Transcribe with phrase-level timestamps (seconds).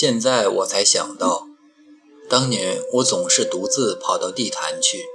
[0.00, 1.48] 现在我才想到，
[2.28, 5.06] 当年我总是独自跑到地坛去，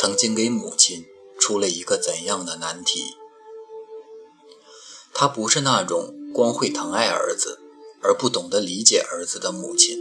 [0.00, 1.04] 曾经给母亲
[1.38, 3.02] 出了一个怎样的难题。
[5.12, 7.60] 她不是那种光会疼爱儿子
[8.00, 9.98] 而不懂得理解儿子的母亲，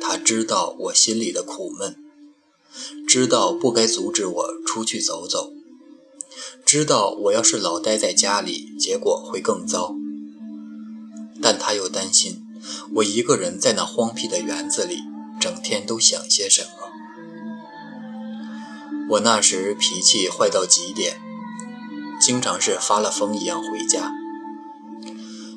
[0.00, 1.94] 她知道我心里的苦闷，
[3.06, 5.52] 知道不该阻止我出去走走，
[6.64, 9.94] 知道我要是老待在家里，结果会更糟。
[11.42, 12.42] 但她又担心
[12.94, 15.02] 我一个人在那荒僻的园子里，
[15.40, 16.68] 整天都想些什么。
[19.10, 21.20] 我那时脾气坏到极点，
[22.20, 24.12] 经常是发了疯一样回家。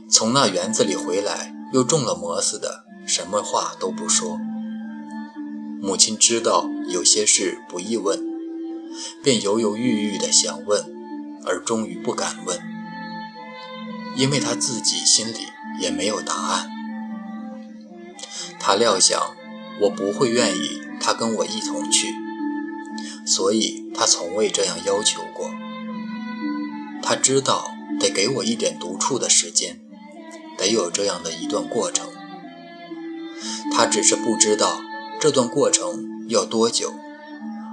[0.10, 4.40] 从那园子里回来，又中了魔似的，什么话都不说。
[5.82, 8.20] 母亲知道有些事不易问，
[9.24, 10.86] 便犹犹豫豫的想问，
[11.46, 12.60] 而终于不敢问，
[14.16, 15.48] 因为她自己心里。
[15.78, 16.70] 也没有答案。
[18.68, 19.22] 他料想
[19.80, 22.16] 我不会愿意他跟我一同去，
[23.24, 25.52] 所以他从未这样要求过。
[27.04, 29.80] 他知道得给我一点独处的时间，
[30.58, 32.08] 得有这样的一段过程。
[33.72, 34.82] 他只是不知道
[35.20, 36.92] 这段过程要多久，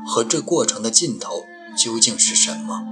[0.07, 2.83] 和这过程的尽头究竟是什么。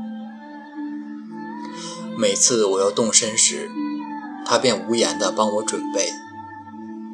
[2.17, 3.71] 每次我要动身时，
[4.47, 6.11] 他便无言地帮我准备，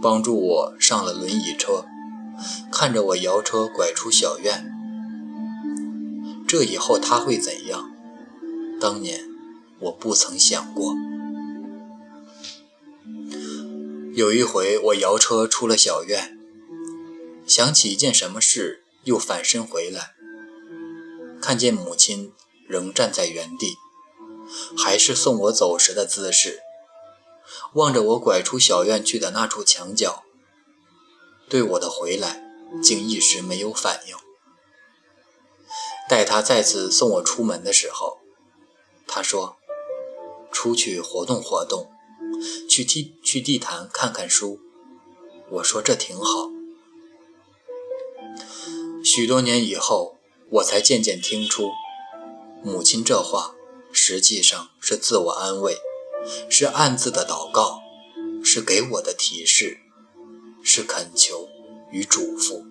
[0.06, 1.84] 帮助我上了轮椅车，
[2.70, 4.72] 看着我摇车拐出小院。
[6.46, 7.90] 这以后他会怎样？
[8.80, 9.24] 当年
[9.80, 10.94] 我不曾想过。
[14.14, 16.38] 有一回我摇车出了小院，
[17.44, 20.12] 想起一件什么事，又反身回来，
[21.42, 22.32] 看见母亲
[22.68, 23.74] 仍站在原地，
[24.78, 26.60] 还是送我走时的姿势。
[27.75, 30.25] 望着我拐出小院去的那处墙角，
[31.48, 32.42] 对我的回来
[32.83, 34.16] 竟一时没有反应。
[36.09, 38.19] 待他再次送我出门的时候，
[39.06, 39.56] 他说
[40.53, 41.91] ：“出去活动活动，
[42.69, 44.60] 去地去地坛看看书。”
[45.50, 46.50] 我说：“这挺好。”
[49.04, 50.19] 许多年以后，
[50.50, 51.70] 我才渐渐听出，
[52.62, 53.54] 母亲这话
[53.93, 55.78] 实际上是自我安慰。
[56.48, 57.81] 是暗自的祷告，
[58.42, 59.78] 是给我的提示，
[60.62, 61.48] 是恳求
[61.91, 62.64] 与嘱咐。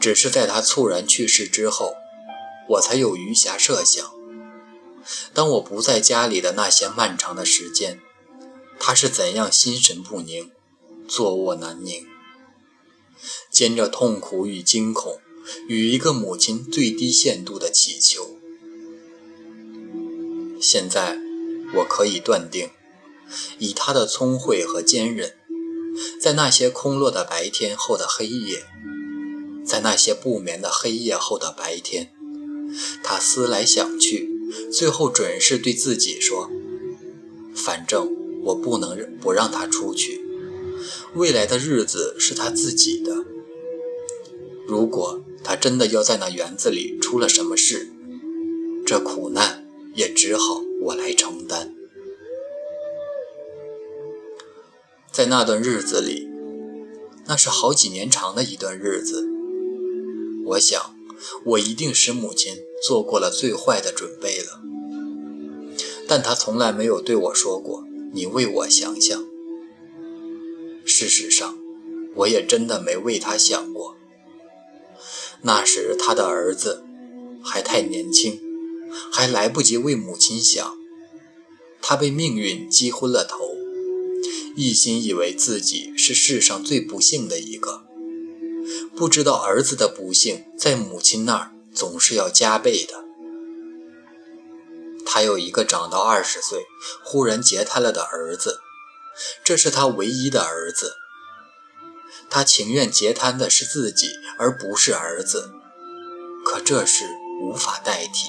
[0.00, 1.94] 只是在他猝然去世之后，
[2.70, 4.10] 我才有余暇设想：
[5.34, 8.00] 当我不在家里的那些漫长的时间，
[8.78, 10.50] 他是怎样心神不宁、
[11.06, 12.06] 坐卧难宁，
[13.50, 15.20] 兼着痛苦与惊恐，
[15.68, 18.39] 与一个母亲最低限度的祈求。
[20.60, 21.18] 现在，
[21.74, 22.68] 我可以断定，
[23.58, 25.32] 以他的聪慧和坚韧，
[26.20, 28.64] 在那些空落的白天后的黑夜，
[29.64, 32.12] 在那些不眠的黑夜后的白天，
[33.02, 34.28] 他思来想去，
[34.70, 36.50] 最后准是对自己说
[37.56, 40.20] ：“反正我不能不让他出去，
[41.14, 43.24] 未来的日子是他自己的。
[44.66, 47.90] 如果他真的要在那园子里出了什么事，
[48.84, 49.59] 这苦难。”
[49.94, 51.74] 也只好我来承担。
[55.12, 56.28] 在那段日子里，
[57.26, 59.28] 那是好几年长的一段日子。
[60.46, 60.94] 我想，
[61.44, 62.56] 我一定使母亲
[62.86, 64.60] 做过了最坏的准备了。
[66.08, 69.24] 但她从来没有对我说过“你为我想想”。
[70.84, 71.58] 事实上，
[72.14, 73.96] 我也真的没为她想过。
[75.42, 76.84] 那时，她的儿子
[77.44, 78.40] 还太年轻。
[79.12, 80.76] 还来不及为母亲想，
[81.80, 83.54] 他被命运击昏了头，
[84.56, 87.84] 一心以为自己是世上最不幸的一个，
[88.96, 93.04] 不知道儿子的不幸在母亲那儿总是要加倍的。
[95.06, 96.66] 他有一个长到二十岁
[97.02, 98.60] 忽然截瘫了的儿子，
[99.42, 100.94] 这是他唯一的儿子。
[102.28, 104.06] 他情愿截瘫的是自己，
[104.38, 105.50] 而不是儿子，
[106.44, 107.04] 可这事
[107.42, 108.28] 无法代替。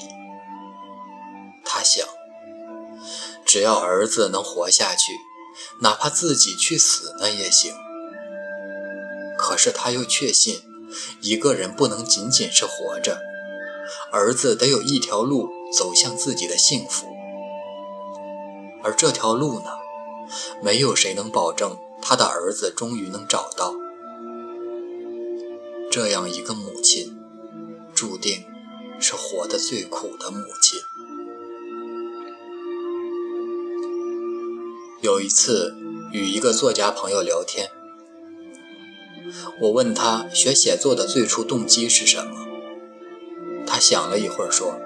[1.74, 2.06] 他想，
[3.46, 5.14] 只要儿子能活下去，
[5.80, 7.74] 哪怕自己去死那也行。
[9.38, 10.60] 可是他又确信，
[11.22, 13.22] 一个人不能仅仅是活着，
[14.12, 17.06] 儿子得有一条路走向自己的幸福。
[18.82, 19.70] 而这条路呢，
[20.62, 23.72] 没有谁能保证他的儿子终于能找到。
[25.90, 27.18] 这样一个母亲，
[27.94, 28.44] 注定
[29.00, 30.78] 是活得最苦的母亲。
[35.02, 35.74] 有一次，
[36.12, 37.70] 与一个作家朋友聊天，
[39.60, 42.46] 我问他学写作的最初动机是什么，
[43.66, 44.76] 他想了一会儿说：“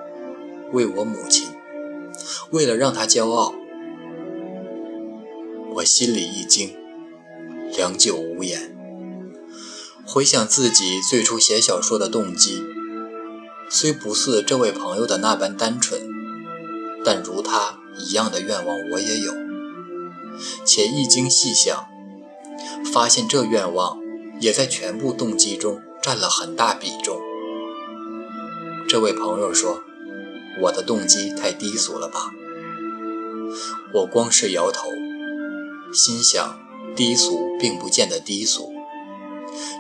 [0.73, 1.49] 为我母亲，
[2.51, 3.55] 为了让她骄傲。”
[5.77, 6.75] 我心里一惊，
[7.77, 8.75] 良久无言。
[10.07, 12.63] 回想自己最初写小说的动机，
[13.69, 16.09] 虽不似这位朋友的那般单纯，
[17.05, 19.46] 但如他一样的愿望我也有。
[20.65, 21.87] 且一经细想，
[22.93, 23.99] 发现这愿望
[24.41, 27.21] 也在全部动机中占了很大比重。
[28.89, 29.83] 这位朋友说
[30.63, 32.31] ：“我的动机太低俗了吧？”
[33.95, 34.89] 我光是摇头。
[35.93, 36.59] 心想，
[36.95, 38.73] 低俗并不见得低俗，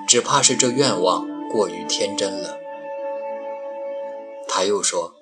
[0.08, 2.56] 只怕是这愿望过于天真了。
[4.49, 5.14] 他又说：“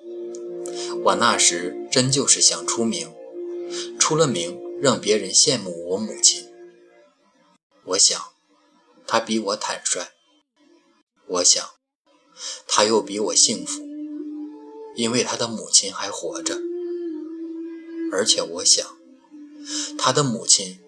[1.05, 3.11] 我那时真就是想出名，
[3.99, 6.47] 出了名让别人羡慕我母亲。
[7.85, 8.21] 我想，
[9.07, 10.11] 他比我坦率；
[11.25, 11.67] 我想，
[12.67, 13.81] 他又比我幸福，
[14.95, 16.59] 因为他的母亲还活着。
[18.11, 18.85] 而且我想。”
[19.97, 20.79] 他的母亲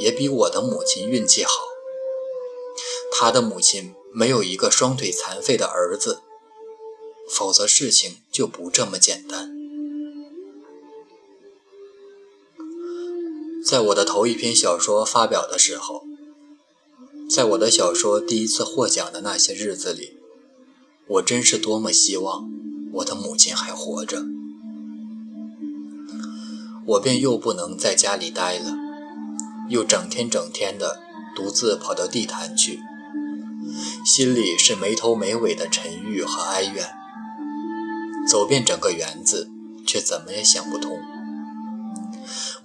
[0.00, 1.52] 也比我的母亲运气好。
[3.12, 6.22] 他的母亲没有一个双腿残废的儿子，
[7.30, 9.63] 否则事情就不这么简单。
[13.64, 16.02] 在我的头一篇小说发表的时候，
[17.30, 20.18] 在我的小说第一次获奖的那些日子里，
[21.08, 22.50] 我真是多么希望
[22.92, 24.22] 我的母亲还活着。
[26.86, 28.76] 我便又不能在家里待了，
[29.70, 31.00] 又整天整天的
[31.34, 32.80] 独自跑到地坛去，
[34.04, 36.90] 心里是没头没尾的沉郁和哀怨。
[38.28, 39.48] 走遍整个园子，
[39.86, 41.00] 却怎么也想不通，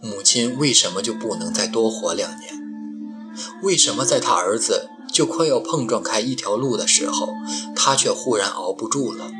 [0.01, 2.53] 母亲为什么就不能再多活两年？
[3.61, 7.33] 为什么在他儿子就快要碰撞开一条路的时候，
[7.75, 9.31] 他却忽然熬不住了？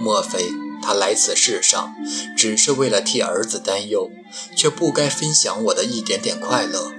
[0.00, 0.48] 莫非？
[0.80, 1.94] 他来此世上，
[2.36, 4.10] 只是为了替儿子担忧，
[4.54, 6.92] 却不该分享我的一点点快乐。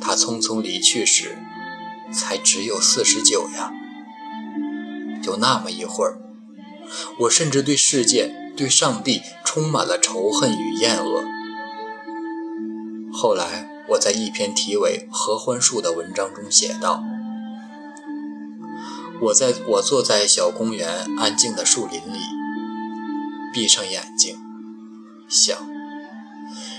[0.00, 1.38] 他匆匆离去时，
[2.12, 3.72] 才只有四十九呀。
[5.22, 6.20] 就那么一会儿，
[7.20, 11.24] 我甚至对世界、对上帝充满了仇恨与厌恶。
[13.12, 17.02] 后来，我在一篇题为《合欢树》的文章中写道。
[19.22, 22.20] 我在我坐在小公园安静的树林里，
[23.52, 24.36] 闭上眼睛，
[25.28, 25.58] 想：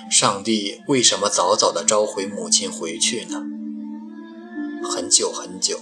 [0.09, 3.43] 上帝为什么早早地召回母亲回去呢？
[4.89, 5.77] 很久很久，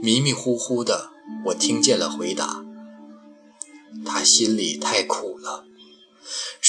[0.00, 1.10] 迷迷糊糊的，
[1.48, 2.64] 我听见了回答：
[4.06, 5.66] 他心里太苦了，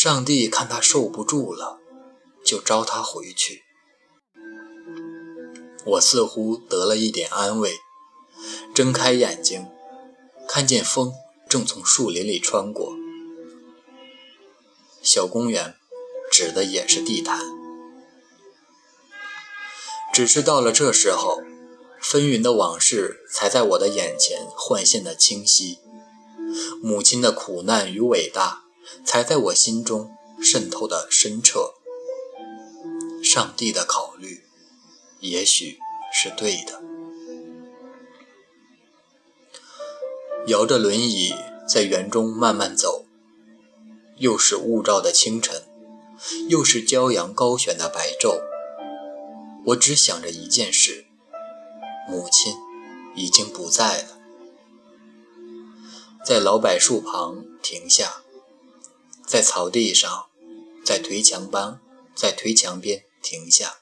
[0.04, 1.80] 上帝看他受不住了，
[2.44, 3.64] 就召他回去。
[5.86, 7.78] 我似乎得了一点安慰。
[8.76, 9.66] 睁开眼睛，
[10.46, 11.14] 看见风
[11.48, 12.98] 正从树林里穿过。
[15.02, 15.78] 小公园
[16.30, 17.40] 指的也是地毯，
[20.14, 21.42] 只是到了这时候，
[22.02, 25.80] 纷纭的往事才在我的眼前幻现的清晰，
[26.82, 28.63] 母亲的苦难与伟大
[29.06, 31.74] 才在我心中渗透的深彻。
[33.24, 34.44] 上帝的考虑，
[35.20, 35.80] 也许
[36.12, 36.82] 是对的。
[40.48, 41.34] 摇着轮椅
[41.66, 43.06] 在园中慢慢走，
[44.18, 45.64] 又是雾罩的清晨，
[46.50, 48.42] 又是骄阳高悬的白昼。
[49.68, 51.06] 我只想着一件事：
[52.10, 52.58] 母亲
[53.16, 54.20] 已经不在了。
[56.26, 58.23] 在老柏树旁停下，
[59.26, 60.26] 在草地上，
[60.84, 61.80] 在颓墙边，
[62.14, 63.78] 在颓墙边停下。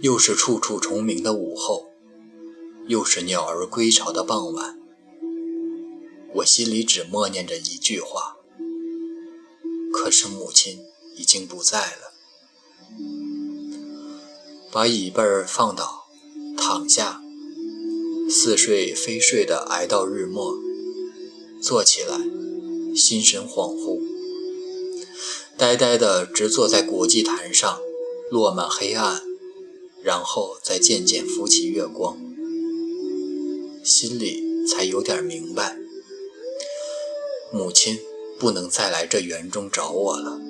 [0.00, 1.90] 又是处处虫鸣的午后，
[2.88, 4.78] 又是鸟儿归巢的傍晚。
[6.34, 8.36] 我心里只默念着一句话，
[9.92, 10.80] 可是母亲
[11.16, 12.12] 已经不在了。
[14.72, 16.06] 把椅背儿放倒，
[16.56, 17.22] 躺下，
[18.28, 20.56] 似睡非睡的挨到日末，
[21.62, 22.18] 坐起来，
[22.94, 24.00] 心神恍惚，
[25.56, 27.80] 呆呆的直坐在古祭坛上，
[28.30, 29.20] 落满黑暗，
[30.00, 32.16] 然后再渐渐浮起月光，
[33.82, 35.76] 心里才有点明白。
[37.52, 37.98] 母亲
[38.38, 40.40] 不能再来这园中找我了。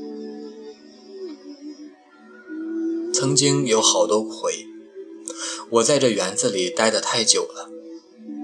[3.12, 4.66] 曾经有好多回，
[5.70, 7.70] 我在这园子里待得太久了，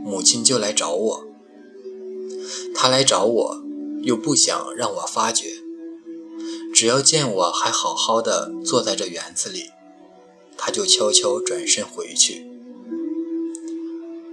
[0.02, 1.26] 母亲就来找我。
[2.74, 3.62] 她来找我，
[4.02, 5.62] 又不想让我发觉，
[6.72, 9.70] 只要见我还好好的坐在这园子里，
[10.56, 12.46] 他就悄悄转身回去。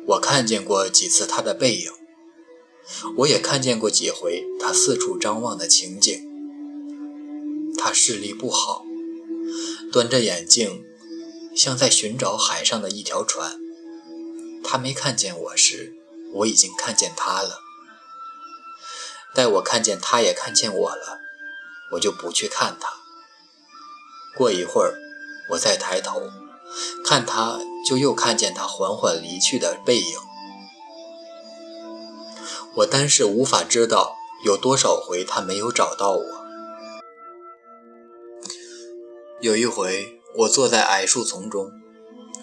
[0.06, 1.92] 我看见过几次他的背影，
[3.18, 6.24] 我也看见过几回他四处张望的情景。
[7.78, 8.86] 他视力不好，
[9.92, 10.84] 端着眼镜，
[11.54, 13.60] 像在寻找海上的一条船。
[14.64, 15.94] 他没看见我时，
[16.34, 17.67] 我已经看见他了。
[19.38, 21.22] 待我看见他也看见我了，
[21.92, 22.92] 我就不去看他。
[24.36, 24.98] 过一会儿，
[25.52, 26.24] 我再抬头
[27.06, 30.18] 看他，就又看见他缓缓离去的背影。
[32.78, 36.26] 我单是无法知道有多少回他没有找到我。
[39.40, 41.72] 有一回，我坐在矮树丛中，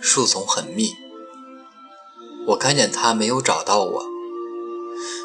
[0.01, 0.95] 树丛很密，
[2.47, 4.14] 我看见他没有找到我。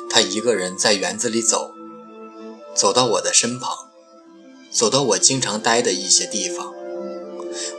[0.10, 1.74] 他一个人在园子里走，
[2.76, 3.90] 走到我的身旁，
[4.72, 6.74] 走到我经常待的一些地方，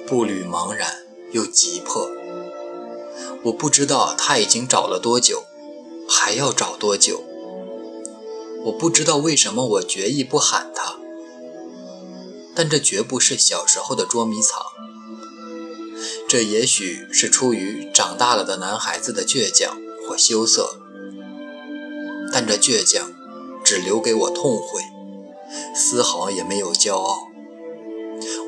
[0.07, 2.11] 步履茫然又急迫。
[3.45, 5.45] 我不知道他已经找了多久，
[6.09, 7.25] 还要找多久。
[8.65, 10.97] 我不知道为什么我决意不喊他。
[12.55, 14.61] 但这绝不是小时候的捉迷藏，
[16.29, 20.80] 这也许是出于长大了的男孩子的倔强或羞涩，
[22.33, 23.13] 但这倔强
[23.65, 24.83] 只留给我痛悔，
[25.75, 27.29] 丝毫也没有骄傲。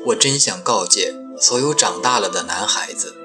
[0.07, 3.15] 我真想告诫所有长大了的男孩子，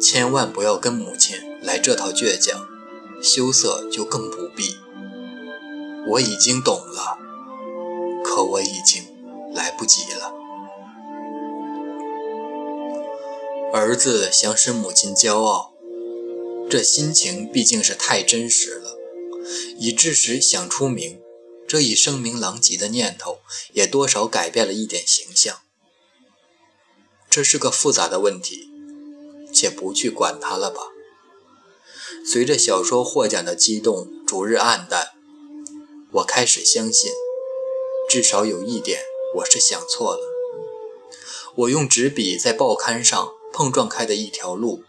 [0.00, 2.66] 千万不要跟母亲来这套倔强，
[3.22, 4.76] 羞涩就更不必。
[6.08, 7.18] 我已经懂了，
[8.24, 9.04] 可我已经。
[9.54, 10.34] 来不及了。
[13.72, 15.72] 儿子想使母亲骄傲，
[16.68, 18.85] 这心情毕竟是太真实了，
[19.78, 21.20] 以致使想出名
[21.66, 23.40] 这一声名狼藉的念头，
[23.72, 25.60] 也多少改变了一点形象。
[27.28, 28.70] 这是个复杂的问题，
[29.52, 30.80] 且不去管它了吧。
[32.24, 35.10] 随着小说获奖的激动逐日暗淡，
[36.12, 37.10] 我开始相信，
[38.08, 39.00] 至少有一点。
[39.36, 40.22] 我是想错了。
[41.56, 44.84] 我用纸笔在报刊上碰撞开的一条路，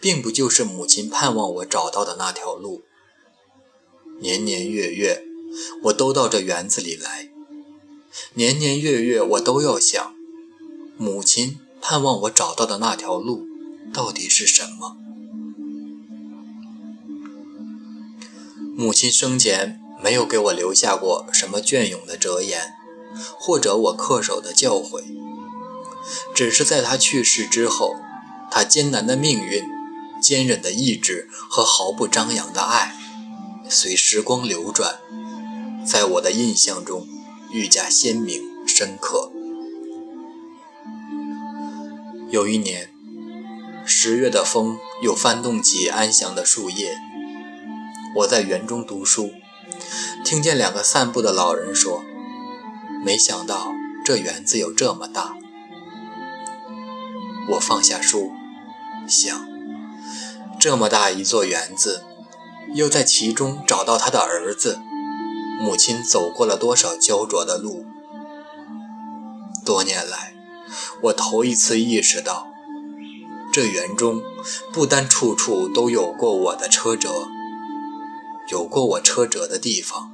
[0.00, 2.82] 并不就是母亲盼望我找到的那条路。
[4.20, 5.24] 年年月月，
[5.84, 7.30] 我都到这园子里来。
[8.34, 10.14] 年年月月，我都要想，
[10.96, 13.46] 母亲盼望我找到的那条路，
[13.92, 14.96] 到底是什么？
[18.76, 22.74] 母亲生前没有给我留下过什么隽永的哲言。
[23.40, 25.02] 或者我恪守的教诲，
[26.32, 27.96] 只是在他去世之后，
[28.52, 29.64] 他艰难的命运、
[30.22, 32.94] 坚韧的意志和毫不张扬的爱，
[33.72, 34.98] 随时光流转，
[35.86, 37.06] 在我的印象中
[37.52, 39.30] 愈加鲜明深刻。
[42.30, 42.92] 有一年，
[43.86, 46.98] 十月的风又翻动起安详的树叶，
[48.16, 49.30] 我在园中读书，
[50.24, 52.02] 听见两个散步的老人说。
[53.04, 53.72] 没想到
[54.04, 55.36] 这园子有这么大。
[57.50, 58.32] 我放下书，
[59.08, 59.48] 想：
[60.58, 62.04] 这么大一座园子，
[62.74, 64.80] 又在其中找到他的儿子，
[65.60, 67.84] 母亲走过了多少焦灼的路？
[69.64, 70.34] 多年来，
[71.02, 72.46] 我头一次意识到，
[73.52, 74.22] 这园中
[74.72, 77.28] 不单处处都有过我的车辙，
[78.48, 80.10] 有过我车辙的地方，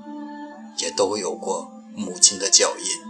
[0.79, 1.73] 也都有过。
[1.99, 3.06] 母亲的脚印。